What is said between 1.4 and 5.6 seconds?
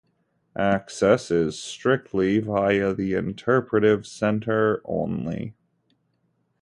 strictly via the interpretive centre only.